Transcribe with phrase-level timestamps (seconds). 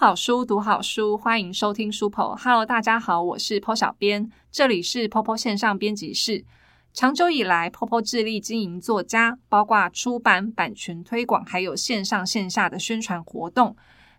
[0.00, 2.36] 好书，读好书，欢迎收听书剖。
[2.36, 6.44] Hello，大家好，我是 Po 小编，这里是 Popo 线上编辑室。
[6.92, 13.74] 长久以来，Popo 致力经营作家，包括出版、版权推广，还有线上线下的宣传活动。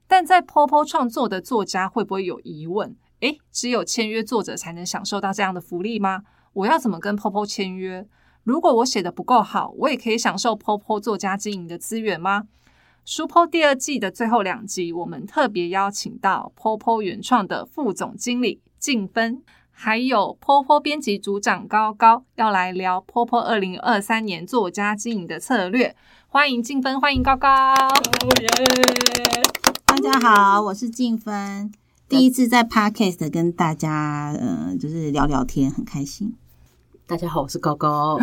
[0.06, 2.98] 但在 Popo 创作的作家会不会有疑问？
[3.22, 6.24] 诶，只有签约作者才能享受到这样的福利吗？
[6.52, 8.06] 我要怎么跟 Popo 签约？
[8.44, 12.50] 如果我写的不够好，我也可以享受 Popo 作家经营的资源吗？
[13.12, 19.42] 书 Po 第二季的最后两集，我们特别邀请到 Popo 原创的副总经理静芬，
[19.72, 25.96] 还有 Popo 编辑组长高高，要来聊 Popo 二零二三年作家经营的策略。
[26.28, 27.74] 欢迎静芬，欢迎高高。
[29.88, 31.72] 大家好，我是静芬，
[32.08, 36.36] 第一次在 Podcast 跟大家，呃，就是聊聊天，很开心。
[37.10, 38.20] 大家好，我是高高。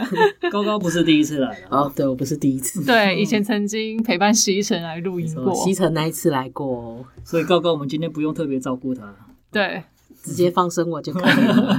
[0.50, 9.14] 高高不是第一次来了，哦，对我不是第一次，对，以前曾经陪伴西城来录音过，西城那一次来过，所以高高我们今天不用特别照顾他，
[9.52, 9.82] 对，
[10.22, 11.78] 直接放生我就可以了。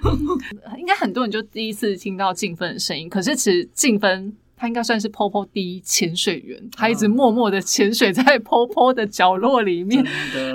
[0.78, 10.02] 应该很多人就第一次听到静芬的声音，可是其实静芬她应该算是 Popo 第一潜水员，她一直默默的潜水在 Popo 的角落里面，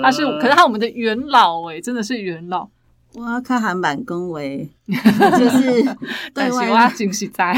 [0.02, 2.68] 她是，可是她我们的元老哎，真的是元老。
[3.14, 5.82] 我要看韩版恭维， 就是
[6.34, 7.54] 对外惊喜在，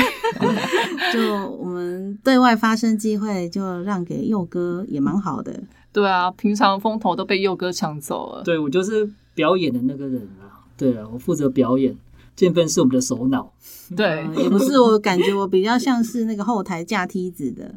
[1.13, 1.21] 就
[1.53, 5.53] 我们对外发声机会就让给佑哥也蛮好的。
[5.93, 8.43] 对啊，平常风头都被佑哥抢走了。
[8.43, 10.67] 对我就是表演的那个人啊。
[10.77, 11.97] 对啊，我负责表演，
[12.35, 13.53] 建分是我们的首脑。
[13.97, 17.73] 对，也不是，我感觉我比较像是那个后台架梯子的。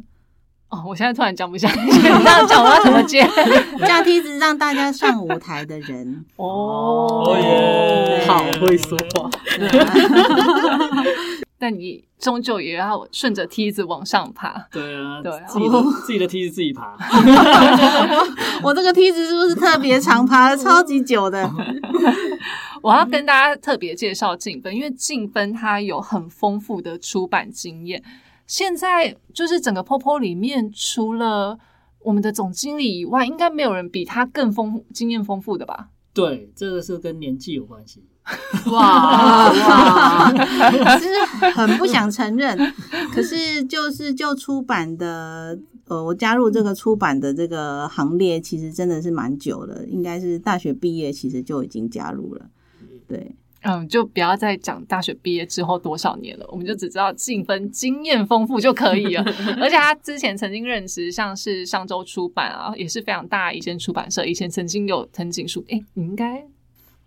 [0.70, 3.26] 哦，我现在突然讲不下去， 你这样讲我要怎么接？
[3.88, 7.24] 架梯子让大家上舞台的人哦，
[8.28, 9.30] 好会说话。
[11.60, 14.68] 但你终究也要顺着梯子往上爬。
[14.72, 16.96] 对啊，对，自己的自己的梯子自己爬。
[18.62, 21.50] 我这个梯子是不是特别长，爬了超级久的？
[22.84, 28.04] 我要跟大家特别介绍静芬，因为静芬她有很丰富的出版经验。
[28.48, 31.60] 现在就是整个 Popo 里面，除了
[32.00, 35.90] 我们的总经理以外，应该没有人比他更丰经验丰富的吧？
[36.14, 38.04] 对，这个是跟年纪有关系。
[38.72, 40.32] 哇 哇，
[40.98, 41.08] 是
[41.54, 42.58] 很不想承认。
[43.14, 52.50] 可是就是就出版的，呃，我加入这个出版的这个行列，其实真的是蛮久了，应该是大学毕业其实就已经加入了。
[53.08, 53.36] 对。
[53.64, 59.24] 嗯，就不要再讲大学毕业之后多少年了，我们就只知道静芬经验丰富就可以了。
[59.60, 64.26] 而且他之前曾经任职像是上周出版啊，也是非常大一间出版社。
[64.26, 66.46] 以前曾经有藤井树，哎，你应该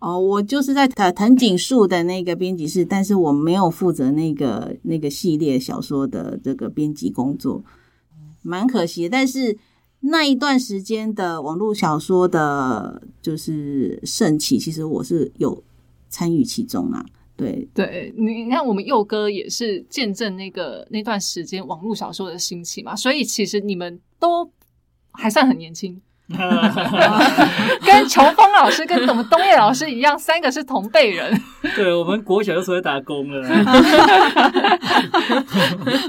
[0.01, 7.65] 哦，我就是在藤藤井树的那个编辑室，但是我没有负责那个那个系列小说的这个编辑工作，
[8.43, 9.09] 蛮可惜。
[9.09, 9.57] 但是
[10.01, 15.63] 那一段时间的网络小说的，就是盛起，其实我是有。
[16.11, 17.03] 参与其中啊，
[17.37, 24.51] 对对，你你看，我们佑哥也是见证那个那段时间网络小说的兴起嘛，所以其实你们都
[25.13, 31.33] 还算很年轻， 跟琼峰老师跟我们东叶老师一样，三个是同辈人。
[31.75, 33.43] 对，我们国小就出来打工了。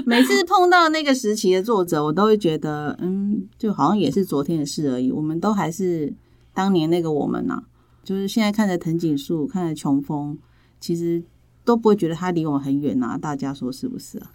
[0.04, 5.10] 每次碰到那个时期的作者，我都会觉得，嗯，就好像也是昨天的事而已。
[5.10, 6.12] 我们都还是
[6.52, 7.62] 当年那个我们呐。
[8.02, 10.36] 就是现在看着藤井树，看着琼峰，
[10.80, 11.22] 其实
[11.64, 13.18] 都不会觉得他离我们很远呐。
[13.20, 14.30] 大家说是不是啊？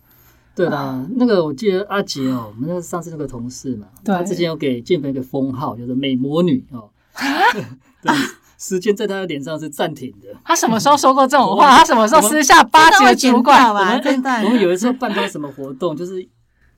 [0.55, 6.89] 对啦，那个我记得阿杰哦，我们那上次那个同事嘛，他之前有给建飞一个封号，就是美魔女哦。
[7.53, 8.13] 对，
[8.57, 10.29] 时间在他的脸上是暂停的。
[10.43, 11.77] 他什么时候说过这种 话？
[11.77, 14.01] 他什么时候私下巴结主管我们。
[14.45, 16.27] 我们有一次办到什么活动，就是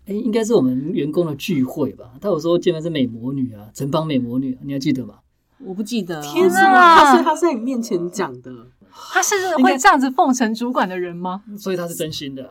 [0.06, 2.12] 哎，应该是我们员工的聚会吧？
[2.20, 5.16] 他有说建飞是美魔女啊，城邦美魔女，你还记得吗？
[5.66, 6.96] 我不记得，天啊！
[6.98, 8.52] 他是他在你面前讲的，
[9.12, 11.42] 他是会这样子奉承主管的人吗？
[11.58, 12.50] 所以他是真心的，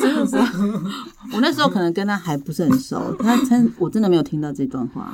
[0.00, 0.36] 真的是。
[1.32, 5.12] 我那时候可能跟他还不是很熟，他真我真的没有听到这段话。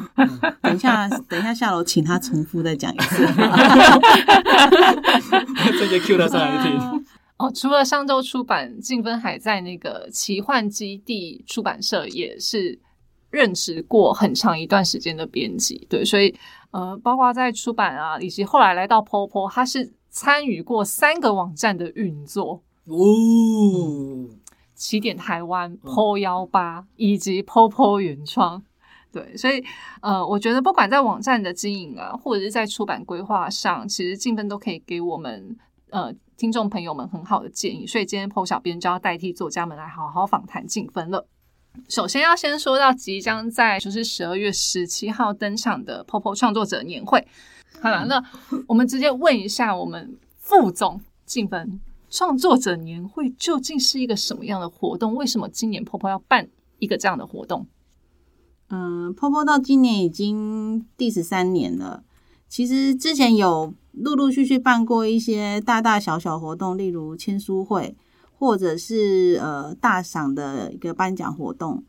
[0.61, 3.27] 等一下，等一下下楼，请他重复再讲一次。
[5.73, 7.05] 直接 Q 他上来听。
[7.39, 12.79] 哦，除了上周出版，静芬还在那个奇幻基地出版社也是。
[13.31, 16.35] 任职过很长一段时间的编辑，对，所以
[16.73, 22.63] 呃，包括在出版啊，以及后来来到 Popo，他是参与过三个网站的运作。
[22.87, 24.29] 哦，
[24.75, 28.61] 起点台湾 Po 幺八以及 Popo 原创，
[29.13, 29.63] 对，所以
[30.01, 35.57] 呃，我觉得不管在网站的经营啊，或者是在出版规划上，其实静芬都可以给我们
[35.91, 41.29] 呃听众朋友们很好的建议，所以今天 Po 小编就要代替作家们来好好访谈静芬了。
[41.89, 47.27] 首先要先说到即将在就是十二月十七号登场的 Popo 创作者年会。
[47.81, 48.23] 好了，那
[48.67, 51.81] 我们直接问一下我们副总静芬，
[52.11, 55.15] 创作者年会究竟是一个什么样的活动？
[55.15, 57.67] 为什么今年 Popo 要办一个这样的活动？
[58.69, 62.03] 嗯，Popo 到今年已经第十三年了。
[62.49, 67.97] 其实之前有陆陆续续办过一些大大小小活动，例如签书会。
[68.41, 71.85] 或者是呃大赏的一个颁奖活动，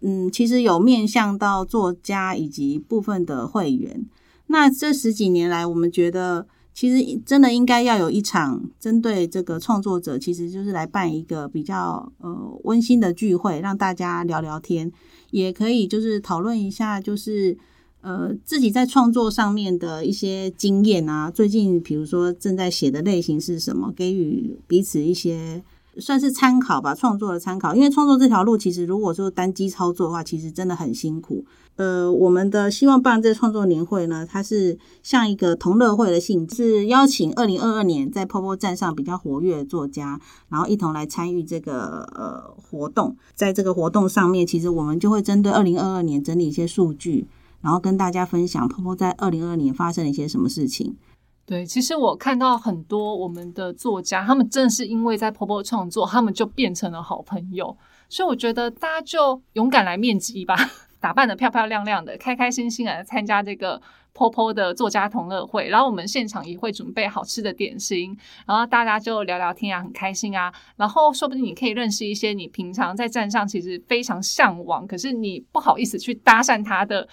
[0.00, 4.04] 嗯，其实有面向到作家以及部分的会员。
[4.48, 14.90] 那这十几年来，我们觉得其实真的应该要有一场针对这个创作者，其实就是来办一个比较呃温馨的聚会，让大家聊聊天，
[15.30, 17.56] 也可以就是讨论一下，就是
[18.00, 21.30] 呃自己在创作上面的一些经验啊。
[21.30, 25.62] 最近比如说正在写的类型是什么，给予彼此一些。
[25.98, 27.74] 算是参考吧，创作的参考。
[27.74, 31.44] 因为创作这条路，其实如果说单机操作的话，其实真的很辛苦。
[31.76, 43.16] 呃，我们的希望办这创作年会呢，它是像一个同乐会的性质，是邀请二零二二年在 POPO 站上比较活跃的作家，然后一同来参与这个呃活动。
[43.34, 47.26] 在这个活动上面，其实我们就会针对二零二二年整理一些数据，
[47.62, 50.94] 然后跟大家分享 POPO 在二零二二年发生了一些什么事情。
[51.44, 57.76] 对，其实我看到很多我们的作家，他们正是因为在婆婆创作，他们就变成了好朋友。
[58.08, 60.54] 所以我觉得大家就勇敢来面基吧，
[61.00, 65.68] 打扮的漂漂亮亮的，开开心心来参加这个婆婆的作家同乐会。
[65.68, 68.16] 然后我们现场也会准备好吃的点心，
[68.46, 70.52] 然后大家就聊聊天啊，很开心啊。
[70.76, 77.08] 然后说不定你可以认识一些你平常在站上其实非常向往，可是你不好意思去搭讪他的。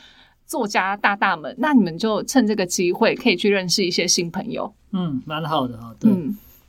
[0.50, 4.74] 作家大大们，那你们就趁这个机会可以去认识一些新朋友。
[4.92, 5.94] 嗯，蛮好的哈。
[6.00, 6.12] 对，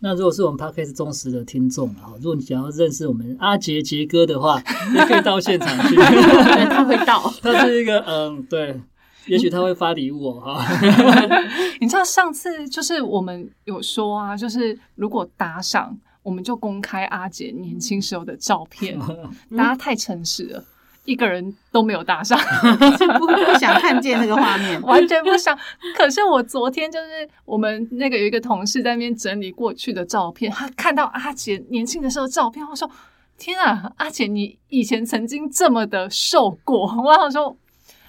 [0.00, 4.62] 那如果是我们 podcast 忠实的听众啊，如果你想要认识我们阿杰杰哥的话，
[4.94, 5.96] 也可以到现场去。
[5.96, 8.78] 他会到， 他是一个嗯，对，
[9.26, 10.40] 也许他会发礼物哦。
[10.40, 10.62] 哈，
[11.80, 18.98] 你知道上次就是我们有说啊，就是如果打赏，我们就公开阿杰年轻时候的照片，
[19.56, 20.62] 大家太诚实了。
[21.10, 22.38] 一个人都没有搭上，
[23.18, 25.58] 不 不想看见那个画面，完全不想。
[25.96, 32.88] 可是我昨天就是我们那个有一个同事在那边整理过去的照片，他看到阿姐年轻的时候照片，我说
[33.36, 37.56] ：“天啊，阿姐你以前曾经这么的瘦过。”我想说，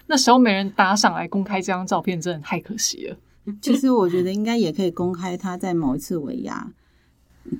[0.05, 3.17] 那时候没人搭上来公开这张照片，真的太可惜了。
[3.59, 6.67] 其实我觉得应该也可以公开他在某一次尾牙。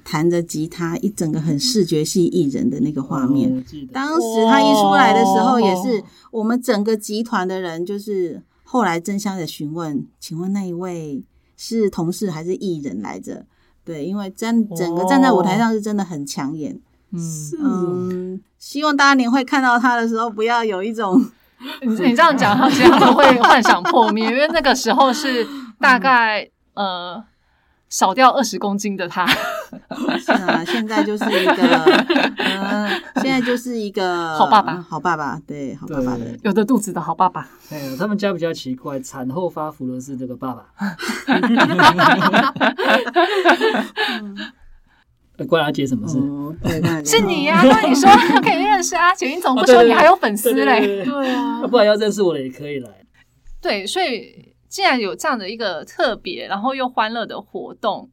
[0.04, 3.63] 弹着吉他，一整个很视觉系艺人的那个画面。
[3.92, 11.24] 当时他一出来的时候，也是我们整个集团的人，就是后来争相的询问，请问那一位
[11.57, 13.45] 是同事还是艺人来着？
[13.83, 16.80] 对，因为站整个站在舞台上是真的很抢眼。
[17.12, 21.19] 嗯，希望大家年会看到他的时候，不要有一种
[21.81, 25.45] 你你这样讲，他其实他会幻想破灭，因为那个时候是
[25.80, 27.24] 大概 呃。
[27.89, 29.28] 少掉二十公斤的他，
[30.19, 31.53] 是啊，现在就是一个，
[32.38, 32.89] 嗯，
[33.21, 37.47] 现在就是一个 好爸爸，好爸爸，对，好爸爸的，有的肚子的好爸爸。
[37.69, 40.65] 哎，他们家比较奇怪，产后发福的是这个爸爸。
[45.47, 46.19] 关阿杰什么事？
[47.04, 47.61] 是你呀？
[47.63, 48.09] 那你说
[48.42, 51.04] 可以认识阿杰，你怎么不说你还有粉丝嘞？
[51.04, 52.89] 对啊，不然要认识我的也可以来。
[53.61, 54.49] 对，所以。
[54.71, 58.09] 既然有这样的一个特别，然后又欢乐的活动，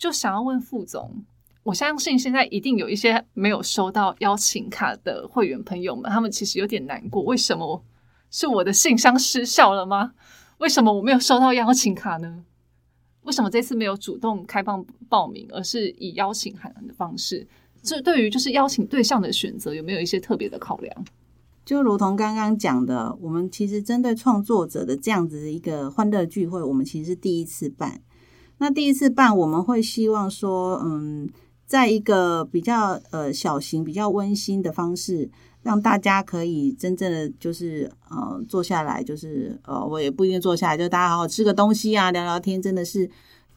[0.00, 1.22] 就想要问副总，
[1.62, 7.84] 我相信现在一定有一些没有收到邀请卡的会员朋友们，他们其实有点难过，为什么
[8.30, 10.14] 是我的信箱失效了吗？
[10.56, 12.46] 为什么我没有收到邀请卡呢？
[13.24, 17.46] 为什么这次没有主动开放报名，而是以邀请函的方式？
[17.82, 21.04] 这对于就是邀请对象的选择，有没有一些特别的考量？
[21.62, 28.00] 就如同刚刚讲的，我们其实针对创作者的这样子的一个欢乐聚会，我们其实是第一次办。
[28.60, 31.26] 那第一次办，我们会希望说，嗯，
[31.64, 35.30] 在一个比较呃小型、比较温馨的方式，
[35.62, 43.10] 让大家可以真正的就是呃坐下来，就是呃我也不一定坐下来，就大家好好吃个东西啊，聊聊天，真的是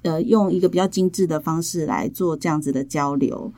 [0.03, 3.53] 呃用一个比较精致的方式来做这样子的交流。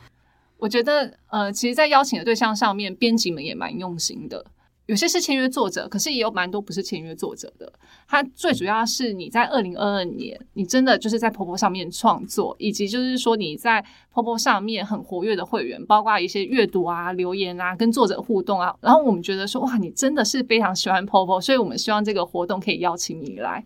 [0.58, 4.44] 我觉得，呃，其实，在邀请的对象上面，编辑们也蛮用心的。
[4.88, 7.72] 有些是签约作者，可是也有蛮多不是签约作者的。
[8.08, 18.76] 它最主要是你在二零二二年，你真的就是在婆婆上面创作，以及就是说你在婆婆上面很活跃的会员，包括一些阅读啊、留言啊、跟作者互动啊。
[18.82, 23.66] 然后我们觉得说，哇，你真的是非常喜欢婆婆，所以我们希望这个活动可以邀请你来，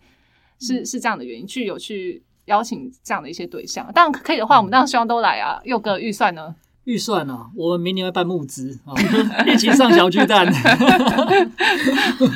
[0.59, 3.91] 是是这样的原因，去有去邀请这样的一些对象。
[3.93, 5.59] 当然可以的话，我们当然希望都来啊。
[5.65, 6.55] 有个预算呢？
[6.85, 8.95] 预算呢，我们明年会办募资啊，
[9.45, 10.51] 一起上小巨蛋。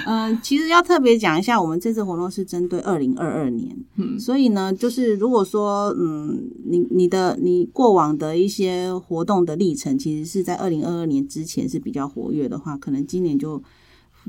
[0.06, 13.64] 嗯， 其实要特别讲一下，我们这次活动是针对二零二二年，嗯，所以呢，就是如果说，嗯，你你的你过往的一些活动的历程，其实是在二零二二年之前是比较活跃的话，可能今年就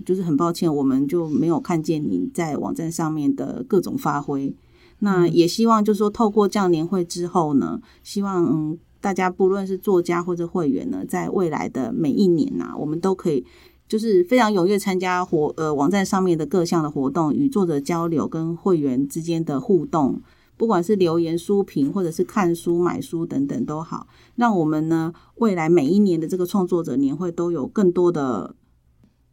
[0.06, 4.56] 就是很抱歉，我们就没有看见你在网站上面的各种发挥。
[5.00, 8.78] 那也希望就是说，透过这样年会之后呢，希望嗯。
[9.04, 13.44] 大家不论是作家或者会员呢，在未来的每一年呐，我们都可以
[13.86, 20.22] 就是非常踊跃参加活呃网站上面的各项的活动，与作者交流，跟会员之间的互动，
[20.56, 24.06] 不管是留言、书评，或者是看书、买书等等都好，
[24.36, 28.54] 让我们呢未来每一年的这个创作者年会都有更多的。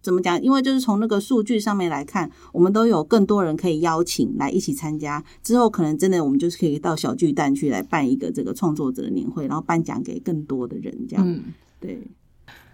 [0.01, 0.41] 怎么讲？
[0.41, 5.24] 因为就是从那个数据上面来看，我们都有更多人可以邀请来一起参加。
[5.43, 10.91] 之后可能真的我们就是可以到小巨蛋去来办一个这个创作者的年会，然后颁奖给更多的人。
[11.08, 11.43] 这样，嗯
[11.79, 12.01] 对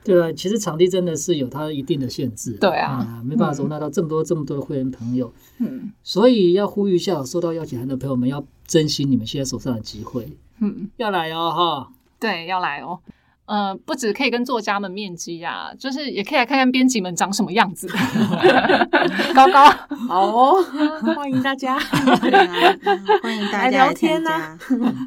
[0.03, 0.31] 对啊。
[0.31, 5.33] 其实场地真的是有它一定的限制，对啊，没办法容纳到这么多这么多的会员朋友。
[5.57, 10.37] 嗯，所以要呼吁一下，收到邀请函的朋友们要珍惜你们现在手上的机会。
[10.59, 12.99] 嗯，要来哦，哈，对，要来哦。
[13.47, 17.87] 呃，不止可以跟作家们面基呀，就是也可以来看看编辑们长什么样子。
[19.33, 19.69] 高高，
[20.07, 20.61] 好哦，
[21.15, 21.79] 欢迎大家，
[23.23, 24.57] 欢迎大家来参加。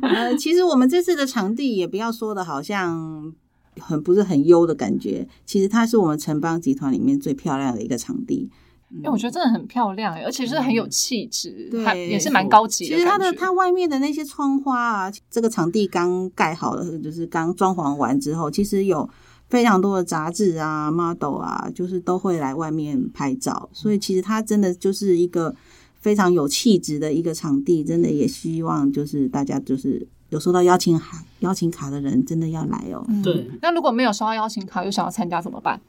[0.02, 3.30] 呃，其实我们这次的场地也不要说的好像
[3.78, 8.50] 很不是很优的感觉，其实它是我们城邦集团里面最漂亮的一个场地。
[8.92, 12.96] 因为我觉得真的很漂亮，而且是很有气质，对，也是蛮高级的。
[12.96, 19.08] 其实它的它外面的那些窗花啊，这个场地刚盖好了，就是刚装潢完之后，其实有
[19.48, 23.70] 非常多的杂志啊、model 啊，就是都会来外面拍照。
[23.72, 25.54] 所以其实它真的就是一个
[26.00, 33.06] 非常有气质的一个场地，真的也希望就是大家就是有收到邀请函、邀请卡的人，真的要来哦。
[33.22, 35.80] 对，那如果没有收到邀请卡又想要参加怎么办？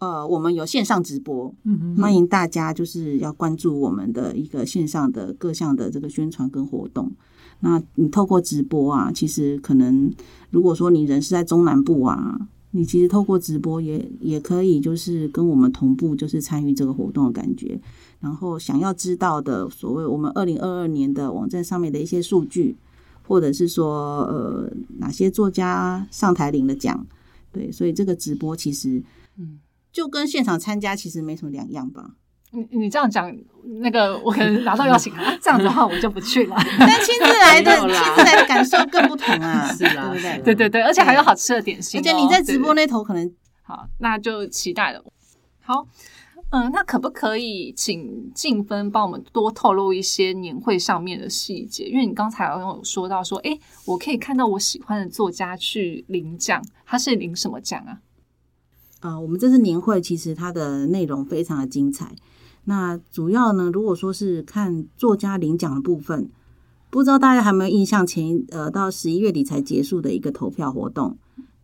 [0.00, 1.54] 呃，我们有线上直播，
[1.98, 7.12] 欢迎大家就是要关注我们的一个线上的各项的这个宣传跟活动。
[7.60, 10.10] 那你透过直播啊，其实可能
[10.48, 17.78] 如果说你人是在中南部啊，你其实透过直播也也可以就是跟我们同步，就是参与这个活动的感觉。
[18.20, 22.74] 然后想要知道的所谓我们二零二二年的网站上面的一些数据，
[23.28, 27.06] 或者是说呃哪些作家上台领了奖，
[27.52, 29.02] 对，所以这个直播其实
[29.36, 29.60] 嗯。
[29.92, 32.10] 就跟现场参加其实没什么两样吧。
[32.52, 33.32] 你你这样讲，
[33.80, 36.56] 那个我可能拿到邀请函，这样子的话我就不去了。
[36.80, 40.42] 但亲自来的， 亲自来的感受更不同啊， 是啦，对不对？
[40.42, 42.00] 对对对，而且还有好吃的点心。
[42.00, 43.32] 而且你在直播那头可能
[43.62, 45.00] 好，那就期待了。
[45.60, 45.86] 好，
[46.50, 51.84] 嗯，那可不可以请静芬帮我们多透露一些年会上面的细节？
[51.84, 58.00] 因为你刚才有说到说，哎，我可以看到我喜欢的作家去领奖，他是领什么奖啊？
[59.00, 62.14] 啊，我们这次年会其实它的内容非常的精彩。
[62.64, 66.30] 那主要呢，如果说是看作家领奖的部分，
[66.90, 68.06] 不知道大家有没有印象？
[68.06, 71.16] 前呃，到十一月底才结束的一个投票活动，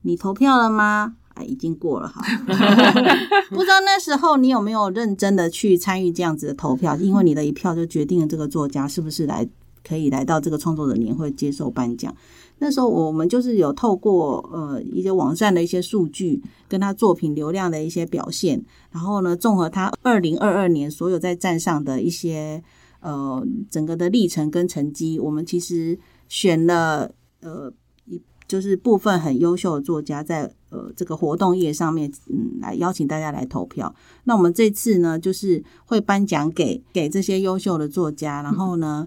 [0.03, 1.17] 你投票了吗？
[1.35, 2.23] 啊，已经过了哈。
[3.51, 6.97] 不知道那时候你有没有认真的去参与这样子的投票？
[6.97, 9.47] 因为你的一票就决定了这个作家是不是来
[9.87, 12.15] 可以来到这个创作者年会接受颁奖。
[12.59, 22.63] 那时候我们就是有透过呃一些网站的一些数据，跟他作品流量的一些表现，然后呢，综合他二零二二年所有在站上的一些
[23.01, 25.99] 呃整个的历程跟成绩，我们其实
[26.29, 27.11] 选了
[27.43, 27.71] 呃
[28.07, 33.95] 一就是部分很优秀的作家在呃这个活动页上面，嗯，来邀请大家来投票。
[34.25, 39.07] 那我们这次呢，就是会颁奖给给这些优秀的作家，然后呢，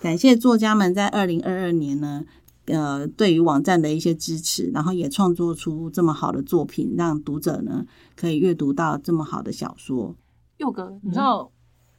[0.00, 2.22] 感谢作家们在二零二二年呢。
[2.66, 7.84] 呃，对于网站的一些支持，然后也创作出这么好的作品，让读者呢
[8.16, 10.16] 可以阅读到这么好的小说。
[10.58, 11.50] 佑哥，你知道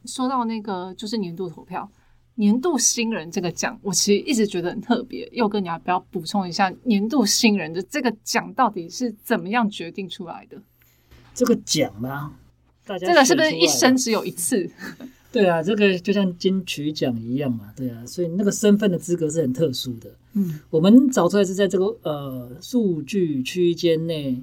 [0.04, 1.88] 说到那个就是年度投票、
[2.34, 5.28] 年度新人这个奖，我其实一直觉得很特别。
[5.32, 10.60] 佑哥，你要不要补充一下年度新人的这个奖到底是怎么样决定出来的？
[11.34, 12.32] 这个奖呢，
[12.86, 14.70] 大家这个是不是一生只有一次？
[15.36, 20.10] 对啊，这个就像金曲奖一样嘛，对啊，所以那个身份的资格是很特殊的。
[20.32, 24.42] 嗯，我们找出来是在这个呃数据区间内。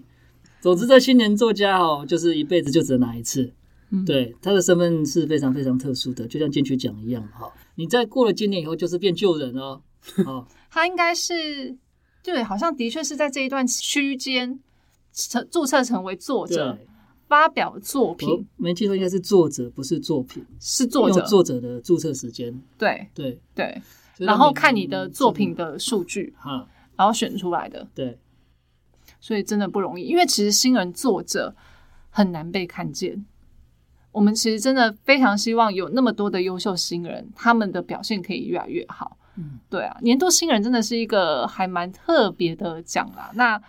[0.62, 3.52] 总之，这新人作家哦，就是一辈子就只能拿一次。
[3.90, 7.52] 嗯，对，他的身份是非常非常特殊的，就像金曲奖一样哈。
[7.74, 9.82] 你在过了今年以后，就是变旧人哦。
[10.28, 11.76] 哦，他应该是
[12.24, 14.60] 对，好像的确是在这一段区间
[15.12, 16.78] 成注册成为作者。
[17.34, 21.20] 发表作品，没记错，应该是作者，不是作品，是作者。
[21.22, 23.82] 作者的注册时间，对对对，
[24.20, 28.20] 然后看你的作品的数据，哈，然后选出来的，对
[29.20, 30.04] 所以真的不容易。
[30.04, 31.56] 因为其实新人作者
[32.12, 33.26] 很难被看见。
[34.12, 39.18] 我们其实真的非常希望有那么多的优秀新人，他们的表现可以越来越好。
[39.38, 43.32] 嗯，对啊，年度新人真的是一个还蛮特别的奖啦。
[43.34, 43.60] 那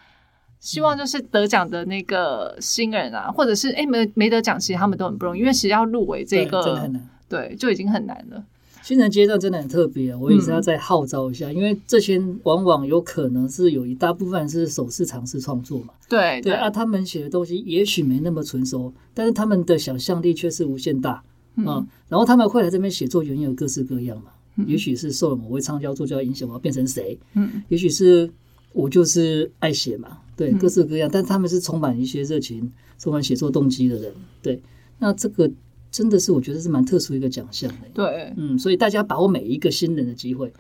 [0.65, 7.09] 希望就是得奖的那个新人啊，或者是哎没没得奖，其实他们都很不容易，因为其实要入围这对真的个很，难。
[7.29, 8.43] 对就已经很难了。
[8.83, 21.23] 新人阶段真的很特别，我也是要再号召一下，因为这些往往有可能是有一大部分是首次尝试创作嘛，对对啊，他们写的东西也许没那么纯熟，但是他们的想象力却是无限大啊、
[21.57, 24.31] 嗯然后他们会来这边写作，原因有各式各样嘛，
[24.67, 27.63] 也许是受了某位畅销作家影响，我要变成谁，嗯。
[27.69, 28.31] 也许是
[28.73, 30.59] 我就是爱写嘛，对，嗯。
[30.59, 34.13] 各式各样，但他们是充满一些热情、充满写作动机的人，
[34.43, 34.61] 对，
[34.99, 35.51] 那这个
[35.91, 40.53] 真的是我觉得是蛮特殊一个奖项的，对，嗯，所以大家把握每一个新人的机会，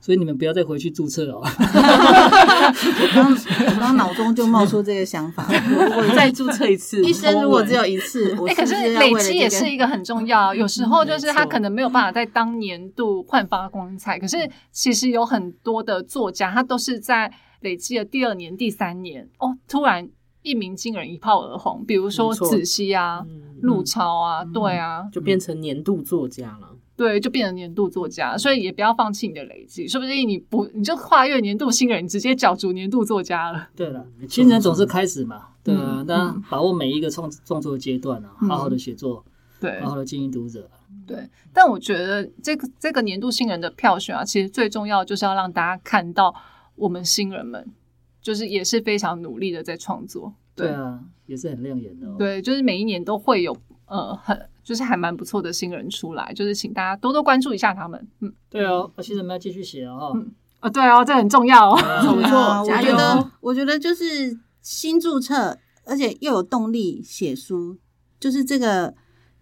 [0.00, 1.42] 所以你们不要再回去注册了哦。
[1.44, 10.54] 我刚我刚脑中就冒出这个想法， 我再注册一次， 一生如果只有一次， 我哎、可是累积也是一个很重要。
[10.54, 14.36] 有时候就是他可能没有办法在当年度焕发光彩，可是
[14.72, 17.30] 其实有很多的作家，他都是在
[17.60, 20.08] 累积了第二年、第三年，哦，突然
[20.42, 21.84] 一鸣惊人，一炮而红。
[21.86, 26.70] 比如说子熙啊、嗯陆超啊，对啊，就变成年度作家了。
[26.96, 28.36] 对，就变成年度作家。
[28.36, 33.68] 所以也不要放弃你的累积，说不定你不你就跨越年度新人，你直接角逐年度作家了。
[33.76, 39.24] 对了，新人总是开始嘛，对啊嗯，那把握每一个创创作阶段啊，嗯好好的写作，
[39.60, 40.70] 对，好好的经营读者。
[41.06, 46.34] 对，但我觉得这个这个年度新人的票选啊，其实最重要就是要让大家看到
[46.80, 47.64] 我们新人们，
[48.20, 50.34] 就是也是非常努力的在创作。
[50.56, 52.16] 对对啊，也是很亮眼的哦。
[52.18, 53.56] 对，就是每一年都会有
[53.86, 58.08] 呃很就是还蛮不错的新人出来，就是请大家多多关注一下他们。
[58.20, 60.12] 嗯，对哦，新人们要继续写哦。
[60.14, 61.76] 嗯啊，对哦，这很重要哦。
[62.14, 67.78] 没错，我觉得，我觉得就是新注册，而且又有动力写书，
[68.18, 68.94] 就是这个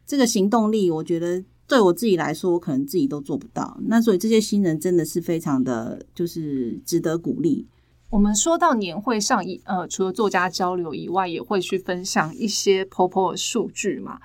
[0.06, 3.78] 这个行动力，我觉得对我自己来说，我可能自己都做不到。
[3.82, 7.68] 那所以这些新人真的是非常的，就是值得鼓励。
[8.10, 14.18] 我们说到年会上，一呃，除了作家交流以外，也会去分享一些 POPO 的数据嘛。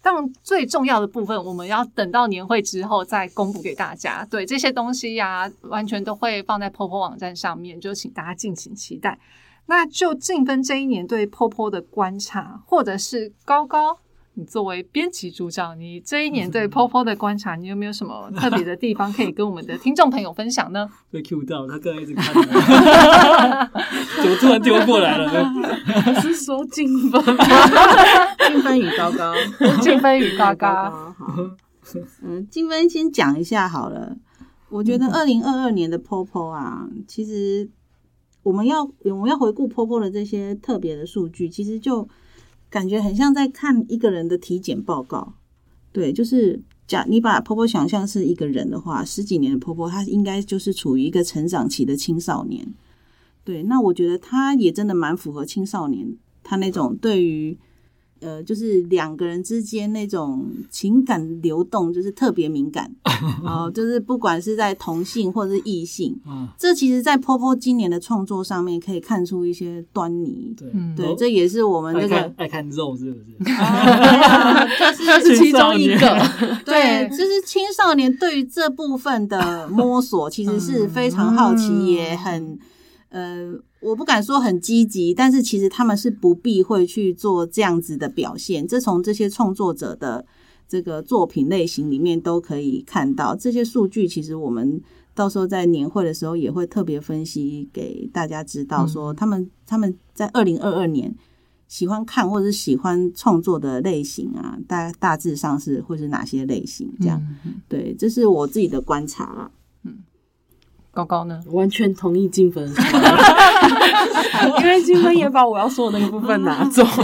[0.00, 4.24] 但最重要的部分，我们要等到年会之后再公布给大家。
[4.26, 9.18] 对这些东西呀、完全都会放在 POPO 网站上面，就请大家敬请期待。
[9.66, 13.98] 那就静分这一年对 POPO 的观察，或者是高高，
[14.36, 20.88] 你作为编辑组长，你这一年对 POPO 的观察，你有没有什么特别的地方可以跟我们的听众朋友分享呢？
[21.12, 22.42] 被 Q 到，他刚才一直看我，
[24.22, 25.54] 怎么突然丢过来了呢？
[26.20, 27.44] 是说进分吗？
[28.48, 29.32] 金分与高高，
[29.80, 30.66] 静分与高高。
[31.16, 31.16] 好，
[32.22, 34.16] 嗯，金分先讲一下好了。
[34.68, 37.70] 我觉得二零二二年的 POPO 啊，其实
[38.42, 42.08] 我们要我们要回顾 POPO 的这些特别的数据，其实就
[42.74, 45.34] 感觉很像在看一个人的体检报告。
[45.92, 52.74] 对，就是假你把婆婆想象是一个人的话，十几年的婆婆她应该就是处于一个成长期的青少年。
[53.44, 57.56] 对，那我觉得她也真的蛮符合青少年她那种对于
[58.24, 62.90] 呃，就是两个人之间那种情感流动，就是特别敏感
[63.44, 70.54] 哦，就是不管是在同性或者是异性，嗯，这其实，在 POPO 今年的创作上面可以看出一些端倪。
[70.56, 73.24] 对嗯对，这也是我们爱这个看爱看肉是不是？
[74.78, 76.18] 这是 其中一个。
[76.64, 82.58] 对，就是青少年对于这部分的摸索，其实是非常好奇，嗯也很
[83.14, 88.66] 呃，我不敢说很积极，但是其实他们是不必会去做这样子的表现。
[88.66, 90.26] 这从这些创作者的
[90.68, 94.80] 这个作品类型里面都可以看到，这些数据其实我们
[95.14, 101.14] 到时候在年会的时候也会特别分析给大家知道，说他们他们在二零二二年。
[101.66, 106.92] 喜欢看或者是喜欢创作的类型啊，大大致上是会是哪些类型？
[107.00, 109.50] 这样，嗯对，这是我自己的观察啦。
[110.94, 111.42] 高高呢？
[111.48, 112.66] 完全同意金分，
[114.60, 116.82] 因为金分也把我要说的那个部分拿走。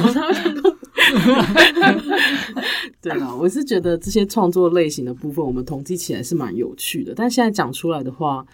[3.02, 8.46] 对啊，我是觉得这些创作类型的部分，我们统计起来是蛮有趣的，但现在讲出来的话，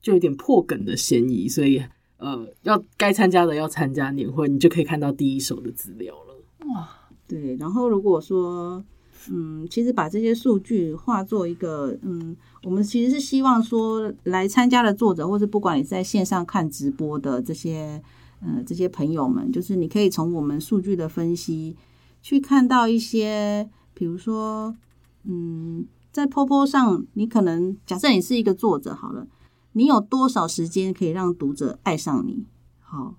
[0.00, 1.82] 就有点破梗的嫌疑，所以
[2.18, 6.34] 呃，要该参加的要参加年会，你就可以看到第一手的资料了。
[6.74, 6.88] 哇
[7.28, 8.82] 对，然后如果说，
[9.30, 18.02] 嗯，其实把这些数据化作一个，嗯，我们其实是希望说，来参加的作者，或是不管你在线上看直播的这些，
[18.40, 21.76] 呃，这些朋友们，就是你可以从我们数据的分析，
[22.22, 24.76] 去看到一些，比如说，
[25.24, 29.26] 嗯，在 POPO 上，你可能假设你是一个作者好了，
[29.72, 32.44] 你有多少时间可以让读者爱上你？
[32.80, 33.16] 好，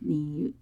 [0.00, 0.52] 你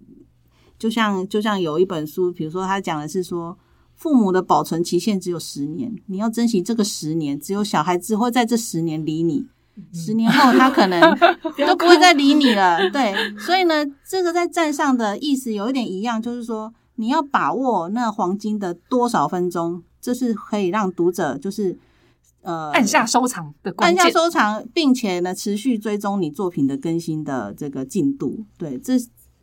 [0.78, 3.58] 就像就像有一本书，比如说他讲的是说，
[3.96, 9.46] 父母的保存期限只有十年，你要珍惜这个十年，只有小孩子会在这十年理你。
[9.92, 11.00] 十年后，他可能
[11.66, 12.78] 都不会再理你了。
[12.90, 21.78] 对，所以呢，这个在站上的意思有一点一样，就是说你要把握那黄金的多少分钟，这是可以让读者就是
[22.40, 23.96] 呃按下收藏的关按。
[23.96, 28.46] 下收藏，并且呢持续追踪你作品的更新的这个进度。
[28.56, 28.94] 对，这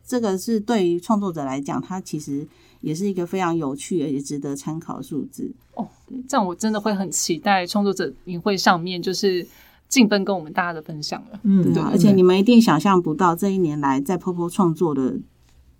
[0.04, 2.48] 这个是对于创作者来讲，它其实
[2.84, 5.50] 也是一个非常有趣而且值得参考的数字。
[5.74, 5.88] 哦
[6.28, 9.44] 这样我真的会很期待创作者营会上面就是
[9.88, 11.40] 进分跟我们大家的分享了。
[11.42, 15.18] 嗯，对啊，而且你们一定想象不到，这一年来在 Popo 创作的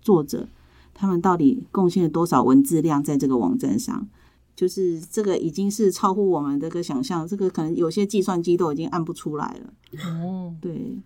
[0.01, 0.47] 作者，
[0.93, 4.07] 他们到底贡献了多少文字量在这个网站上。
[4.55, 9.73] 就是这个已经是超乎我们这个想象，这个可能有些计算机都已经按不出来了。
[10.09, 10.97] 哦，对，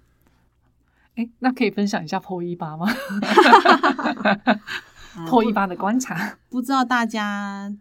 [1.15, 2.85] 哎，那可以分享一下 PO 一八吗
[5.27, 7.73] ？PO 一八的观察， 不知道大家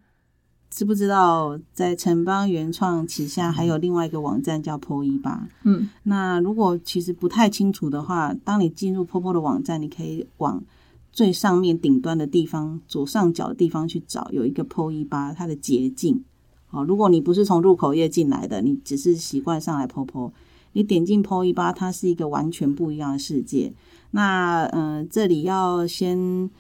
[0.71, 5.49] 知不知道，在城邦原创旗下还有另外一个网站叫 PO 一八。
[5.65, 10.63] 嗯，那如果其实不太清楚的话，当你进入 POPO 的网站，你可以往
[11.11, 16.23] 最上面顶端的地方左上角的地方去找，有一个 PO 一八它的捷径。
[16.67, 20.33] 好，如果你不是从入口页进来的，你只是习惯上来 POPO，
[20.75, 23.73] 你点进 PO 一八，它是一个完全不一样的世界。
[24.11, 26.51] 那嗯、呃这里要先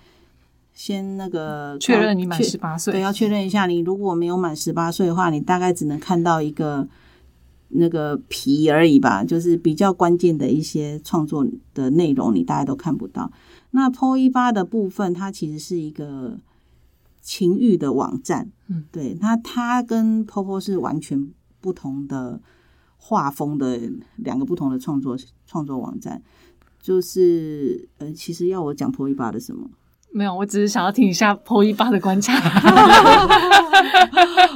[0.78, 2.92] 先那个确认你满确十八岁。
[2.92, 6.86] 对，要确认一下，你如果没有满十八岁的话，你大概只能看到一个
[7.70, 13.32] 那个皮而已吧，就是比较关键的一些创作的内容，你大概都看不到。
[13.72, 16.38] 那 PO 一八的部分，它其实是一个
[17.20, 21.28] 情欲的网站，嗯，对，那它跟 POPO 是完全
[21.60, 22.40] 不同的
[22.98, 23.80] 画风的
[24.14, 26.22] 两个不同的创作创作网站。
[26.80, 29.68] 就是呃，其实要我讲 PO 一八的什么？
[30.10, 32.34] 没有，我只是想要听一下 PO 一八的观察。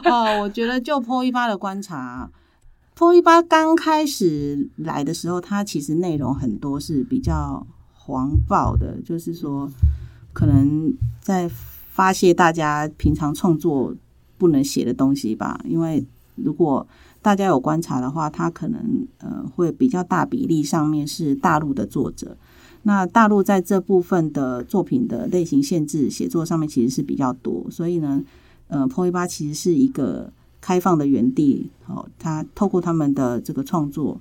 [0.05, 2.29] 哦，我觉得就 PO 一八的观察
[2.97, 9.71] ，PO 一八刚开始来的时候，它其实内容很多是比较黄暴的，就是说
[10.33, 11.49] 可能在
[11.91, 13.95] 发泄大家平常创作
[14.39, 15.61] 不能写的东西吧。
[15.65, 16.85] 因为如果
[17.21, 22.37] 大家有观察的话，它可能呃会比较大比例上面是大陆的作者。
[22.85, 28.23] 那大陆在这部分的作品的类型限制写作上面其实是比较多，所以呢，
[28.69, 34.21] 呃 p o 一八其实是一个开放的园地，哦，它透过他们的这个创作，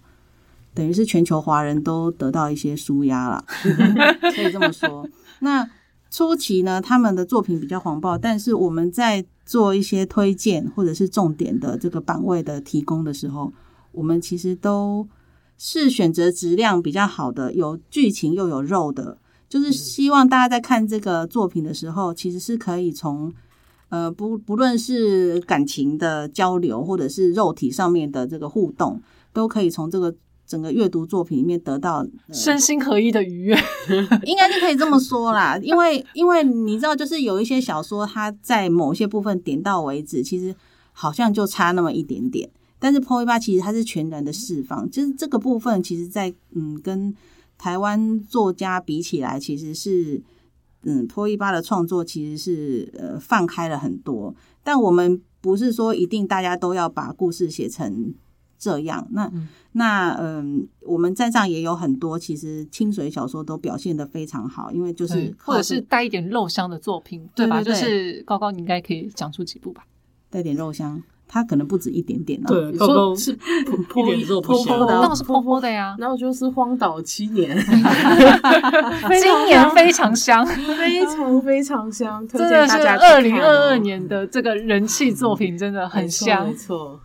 [0.73, 3.43] 等于是全球华人都得到一些舒压了，
[4.35, 5.07] 可以这么说。
[5.39, 5.67] 那
[6.11, 13.51] 初期呢，他们的作品比较黄暴，但是我们在做一些推荐或者是重点的这个版位的提供的时候，
[13.91, 15.07] 我们其实都
[15.63, 23.31] 是选择质量比较好的，有剧情又有肉的，就是希望大家在看这个作品的时候，其实是可以从
[23.89, 28.99] 呃不不论是感情的交流，或者是肉体上面的这个互动，
[29.31, 30.11] 都可以从这个
[30.47, 33.55] 整个阅读作品里面得到、呃身心合一的愉悦。
[34.23, 40.55] 应该是可以这么说啦，因为因为你知道，就是有一些小说，它在某些部分点到为止，其实
[40.91, 42.49] 好像就差那么一点点。
[42.83, 47.15] 但是 PO 一八其实它是全然的释放，就是这个部分，其实在嗯跟
[47.59, 50.19] 台湾作家比起来，其实是
[50.81, 54.35] 嗯 PO 一八的创作其实是呃放开了很多。
[54.63, 58.13] 但我们不是说一定大家都要把故事写成
[58.57, 59.31] 这样，那、
[59.73, 67.61] 那嗯，我们站上也有很多其实清水小说都表现的非常好，因为就是或者是带一点肉香的作品，对吧？
[67.63, 69.85] 对对对就是高高，你应该可以讲出几部吧？
[70.29, 71.01] 带点肉香，
[71.33, 72.47] 它可能不止一点点啊。
[72.47, 73.31] 对，你高高说是
[73.95, 77.55] 一点肉不香泼的啊那是泼泼的呀，然后就是荒岛七年，
[79.21, 86.53] 今年非常香，非常非常香，真的是二零二二哦年的这个人气作品，真的很香没。
[86.53, 86.99] 错。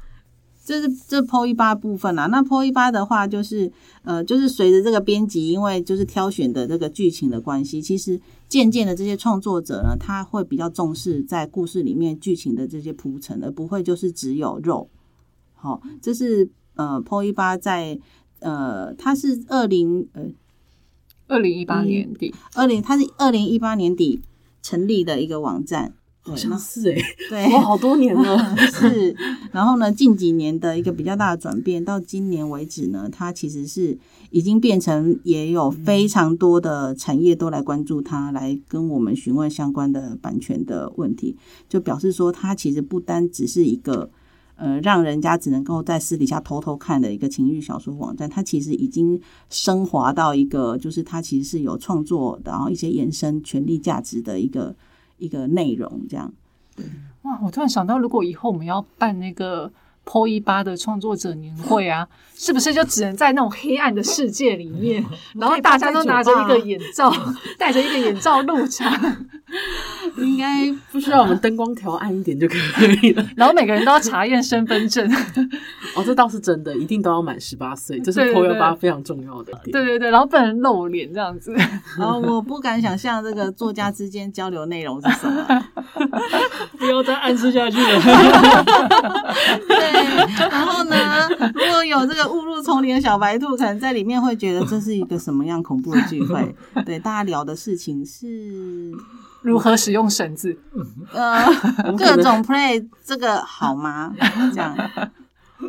[0.67, 3.71] 这是这 PO 一八部分啊，那 PO 一八的话，就是
[4.03, 14.91] 呃，就是随着这个编辑，因为就是挑选的这个剧情的关系，其实渐渐的这些创作者呢，他会比较重视在故事里面剧情的这些铺陈，而不会就是只有肉。
[15.55, 17.99] 好、这是呃 PO 一八在
[18.41, 20.25] 呃，它是二零呃
[21.29, 24.21] 二零一八年底，二零，它是二零一八年底
[24.63, 25.95] 成立的一个网站，对
[26.27, 26.97] 好像是哎、
[27.31, 28.57] 对， 哇，好多年了。
[28.73, 29.15] 是，
[29.53, 33.97] 然后呢，近几年的一个比较大的转变，到今年为止呢，它其实是
[34.31, 41.37] 已经变成也有非常多的产业都来关注它，来跟我们询问相关的版权的问题，
[41.69, 44.11] 就表示说它其实不单只是一个
[44.57, 54.75] 呃，让人家只能够在私底下偷偷看的一个情欲小说网站，它其实已经升华到一个，就是它其实是有创作，然后一些延伸权利价值的一个
[55.19, 56.33] 一个内容，这样。
[56.75, 56.85] 对
[57.23, 59.73] 哇，我突然想到，如果以后我们要办那个。
[60.09, 67.13] Po 一八的创作者年会啊， 是不是就只能在那种黑暗的世界里面， 然后大家都拿着一个眼罩，
[67.59, 68.93] 戴着一个眼罩入场？
[70.19, 72.57] 应该不需要我们灯光调暗一点就可
[73.03, 73.27] 以了。
[73.37, 75.09] 然后每个人都要查验身份证。
[75.95, 79.73] 哦，这倒是真的，一定都要满十八岁，这是 Po 一八非常重要的点。
[79.73, 81.53] 对对对，然后不能露脸这样子。
[81.99, 85.65] 然后我不敢想象这个作家之间交流内容是什么，
[86.79, 88.01] 不要再暗示下去了。
[89.69, 89.96] 对。
[90.51, 91.29] 然后呢？
[91.55, 96.55] 如果有这个误入丛林的小白兔，可能在里面会觉得这是一个什么样恐怖的聚会？
[96.85, 98.93] 对，大家聊的事情是
[99.43, 100.57] 如何使用绳子，
[101.13, 101.45] 呃，
[101.97, 104.13] 各种 play，这个好吗？
[104.55, 104.77] 这样。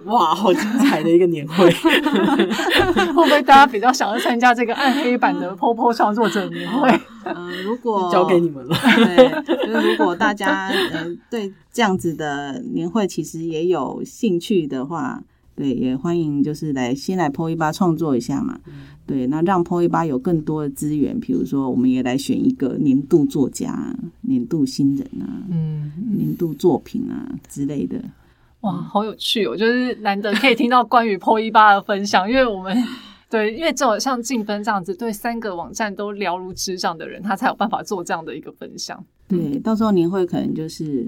[0.06, 1.70] 哇，好精彩的一个年会！
[2.94, 6.90] 会不会大家比较想要参加这个暗黑版的 POPO 创作者年会？
[7.26, 8.76] 嗯，如果 交给你们了。
[8.96, 15.22] 对，就是如果大家嗯对这样子的年会其实也有兴趣的话，
[15.56, 18.58] 对，也欢迎就是来先来 PO 一八创作一下嘛。
[19.06, 28.02] 对，那让 PO 一八有更多的资源，比如说我们也来选一个年度作家、年度新人啊，嗯，年度作品啊之类的。
[28.62, 29.56] 哇，好有趣哦！
[29.56, 32.76] 就是难得可以听到关于 PO 一八的分享，因为我们
[33.30, 39.04] 对，因为只有像静芬这样子对三个网站都了如指掌的人，他才有办法做这样的一个分享。
[39.28, 41.08] 对，到时候年会可能就是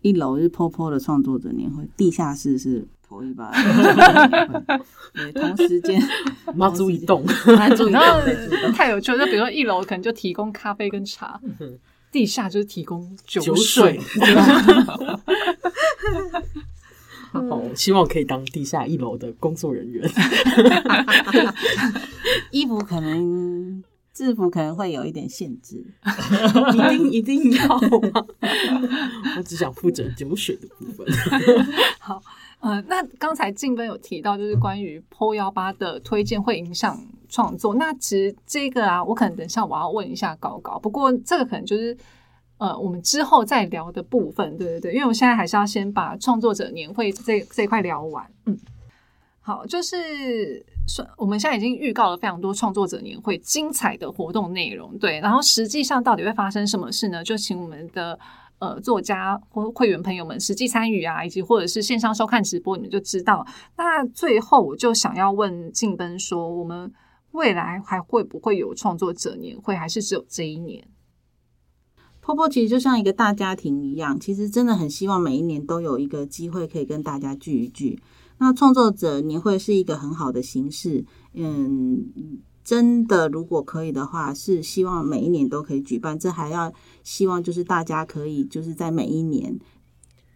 [0.00, 3.50] 一楼是 PO 的创作者年会，地下室是 PO 一八。
[5.12, 6.00] 对，同时间
[6.54, 7.24] 妈祖移动，
[7.58, 9.18] 妈祖移动，太有趣了。
[9.18, 11.38] 就比如说一楼可能就提供咖啡跟茶，
[12.10, 14.00] 地下就是提供酒水。
[17.48, 20.08] 好，希望可以当地下一楼的工作人员。
[22.50, 25.84] 衣服可能制服可能会有一点限制，
[26.74, 27.68] 一定一定要
[28.12, 28.26] 吗？
[29.36, 31.06] 我只想负责酒水的部分。
[31.98, 32.22] 好，
[32.60, 37.74] 呃，那刚才静芬有提到，就是关于 PO 幺八的推荐会影响创作。
[37.74, 41.96] 那其实这个啊，我可能等下我要问一下高高，不过这个可能就是。
[42.58, 48.26] 呃，我们之后再聊的部分，对对对，因为我现在还是要先把创作者年会这这一块聊完。
[48.46, 48.58] 嗯，
[49.40, 57.22] 好，就是说我们现在已经预告了非常多创作者年会精彩的活动内容，对，然后实际上到底会发生什么事呢？
[57.22, 58.18] 就请我们的
[58.58, 63.46] 呃作家或会员朋友们实际参与啊，以及或者是线上收看直播，你们就知道。
[63.76, 66.90] 那最后我就想要问静奔说，我们
[67.32, 70.82] 未来还会不会有创作者年会，还是只有这一年？
[72.26, 78.02] 婆婆其实就像一个大家庭一样，其实真的很希望每一年都有一个机会可以跟大家聚一聚。
[78.38, 82.04] 那创作者年会是一个很好的形式，嗯，
[82.64, 86.18] 真的如果可以的话，是希望每一年都可以举办。
[86.18, 86.72] 这还要
[87.04, 89.56] 希望就是大家可以就是在每一年，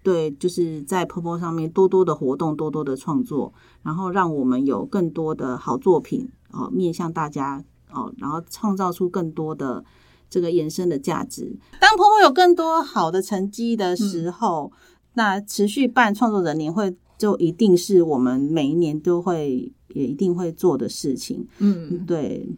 [0.04, 9.84] 对，就是在婆婆上面多多的活动，多多的创作，然后让我们有更多的好作品哦，面向大家哦，然后创造出更多的。
[10.30, 11.54] 这个延伸的价值。
[11.80, 14.72] 当婆婆有更多好的成绩的时候，
[15.14, 21.46] 那持续办创作者年会就一定是我们每一年都会也一定会做的事情。
[21.58, 22.48] 嗯，对，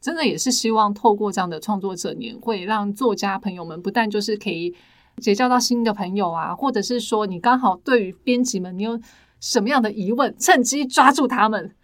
[0.00, 4.72] 真的也是希望透过这样的创作者年会，让作家朋友们不但就是可以
[5.16, 8.98] 结交到新的朋友啊，或者是说你刚好对于编辑们你有
[9.40, 11.74] 什么样的疑问，趁机抓住他们，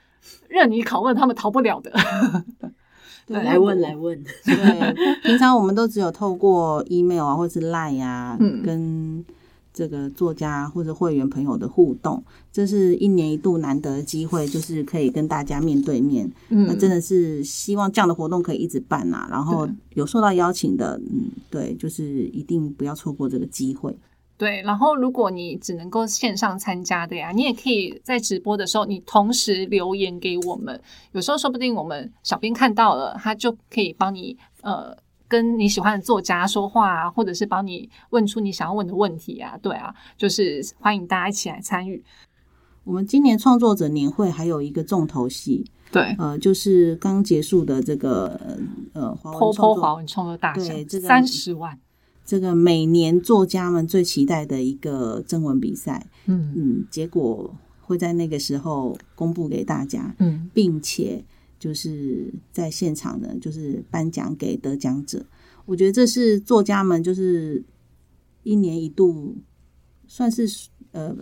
[0.48, 1.92] 任你拷问，他们逃不了的。
[3.28, 9.24] 来问来问，对，平常我们都只有透过 email 啊，或者是 line 啊，跟
[9.72, 16.30] 这个作家或者会员朋友的互动，这是一年一度难得的机会，就是可以跟大家面对面。
[16.50, 23.96] 嗯，那真的是希望这样的活动可以一直办啊，然后有受到邀请的，嗯，对，就是一定不要错过这个机会。
[24.36, 30.80] 对，然后如果你只能够线上参加的呀，你也可以在直播的时候，你同时留言给我们。
[31.12, 34.96] 有时候说不定我们小编看到了，他就可以帮你呃
[35.28, 39.56] 跟你喜欢的作家说话啊，或者是帮你问出你想要问的问题啊。
[39.62, 42.04] 对啊，就是欢迎大家一起来参与。
[42.82, 48.38] 我们今年创作者年会还有一个重头戏，对，呃，就是刚结束的这个
[48.92, 49.30] 呃华
[49.94, 51.78] 文创作大奖，三十万。
[52.24, 56.54] 这个每年作家们最期待的一个征文比赛，嗯。
[56.56, 61.24] 嗯，结果会在那个时候公布给大家，嗯，并且
[61.58, 65.24] 就是在现场呢，就是颁奖给得奖者。
[65.66, 67.62] 我觉得这是作家们就是
[68.42, 69.36] 一年一度，
[70.06, 70.46] 算是
[70.92, 71.14] 呃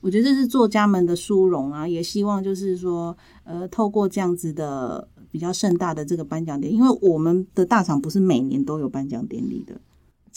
[0.00, 9.80] 我觉得这是作家们的殊荣啊，也希望就是说，呃，透过这样子的比较盛大的这个颁奖典礼，因为我们的大厂不是每年都有颁奖典礼的，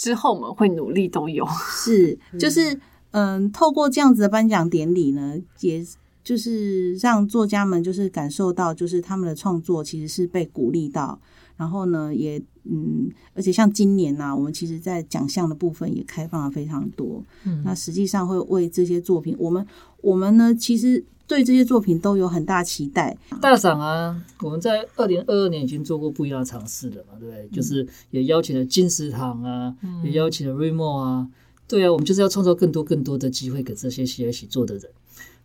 [0.01, 1.45] 之后我们会努力都有。
[1.69, 2.75] 是，就是
[3.11, 5.85] 嗯，透过这样子的颁奖典礼呢，也
[6.23, 11.19] 就是让作家们就是感受到，就是他们的创作其实是被鼓励到，
[11.55, 19.63] 然后呢，也嗯，而且像今年呢、我们其实在奖项的部分也开放了非常多，嗯那实际上会为这些作品，我们
[20.01, 27.47] 我们呢，其实对这些作品都有很大期待，大赏啊，我们在二零二二年已经做过不一样的尝试了嘛，对不对？
[27.53, 31.25] 就是也邀请了金石堂啊，也邀请了瑞莫啊，
[31.69, 34.91] 对啊，我们就是要创造更多更多的机会给这些写一起做的人。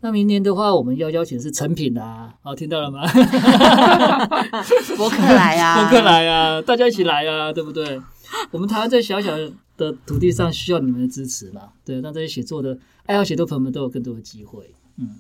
[0.01, 3.07] 那明年的话，我们要邀请的是成品啊，好，听到了吗？
[4.96, 8.03] 博客来啊， 博客来啊，大家一起来啊，对不对？
[8.51, 9.37] 我们台湾在小小
[9.77, 14.75] 的土地上需要你们的支持嘛，对，让这些写作的爱好写作朋友们都有更多的机会。
[14.99, 15.11] 嗯，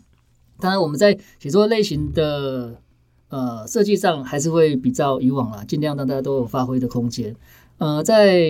[0.60, 2.80] 当然我们在写作类型的
[3.28, 7.34] 呃设计上还是会比较以往啦，尽量让大家都有发挥的空间。
[7.78, 8.40] 呃，在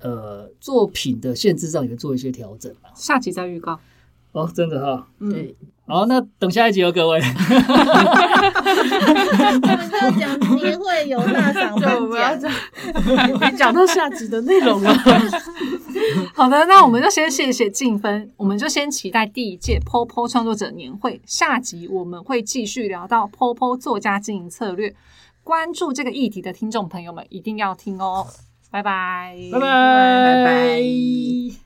[0.00, 2.88] 呃作品的限制上也会做一些调整嘛。
[2.94, 3.78] 下集再预告。
[4.32, 5.54] 哦，真的哈，嗯，
[5.86, 7.20] 好，那等下一集哦，各位。
[7.20, 7.26] 我
[9.76, 12.50] 们这个奖节会有大赏对，我们要讲，
[13.52, 14.90] 你讲到下集的内容了。
[16.34, 21.20] 好的，那我们就先谢谢静芬，我们就先期待第一届 POPO 创作者年会。
[21.26, 24.94] 下集我们会继续聊到 POPO 作家经营策略，
[25.42, 28.26] 关注这个议题的听众朋友们一定要听哦。
[28.70, 31.63] 拜拜，拜拜，拜拜